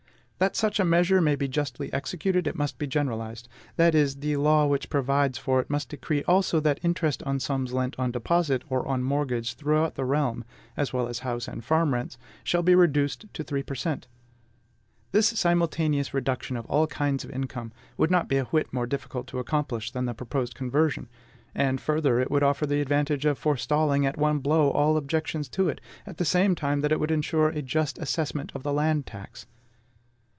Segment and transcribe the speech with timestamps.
[0.41, 4.37] That such a measure may be justly executed, it must be generalized; that is, the
[4.37, 8.63] law which provides for it must decree also that interest on sums lent on deposit
[8.67, 10.43] or on mortgage throughout the realm,
[10.75, 14.07] as well as house and farm rents, shall be reduced to three per cent.
[15.11, 19.27] This simultaneous reduction of all kinds of income would be not a whit more difficult
[19.27, 21.07] to accomplish than the proposed conversion;
[21.53, 25.69] and, further, it would offer the advantage of forestalling at one blow all objections to
[25.69, 29.05] it, at the same time that it would insure a just assessment of the land
[29.05, 29.45] tax.